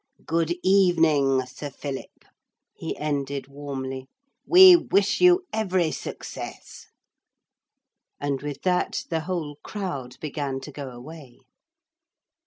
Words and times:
Good 0.25 0.55
evening, 0.63 1.45
Sir 1.45 1.69
Philip,' 1.69 2.25
he 2.73 2.97
ended 2.97 3.47
warmly. 3.47 4.07
'We 4.47 4.75
wish 4.89 5.21
you 5.21 5.45
every 5.53 5.91
success.' 5.91 6.87
And 8.19 8.41
with 8.41 8.63
that 8.63 9.03
the 9.09 9.19
whole 9.29 9.57
crowd 9.61 10.19
began 10.19 10.59
to 10.61 10.71
go 10.71 10.89
away. 10.89 11.41